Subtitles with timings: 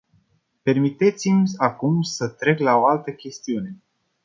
[0.63, 3.79] Permiteți-mi acum să trec la o altă chestiune.